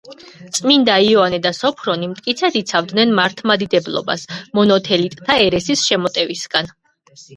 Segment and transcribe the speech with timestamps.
[0.57, 4.25] წმინდა იოანე და სოფრონი მტკიცედ იცავდნენ მართლმადიდებლობას
[4.61, 6.73] მონოთელიტთა ერესის შემოტევისაგან.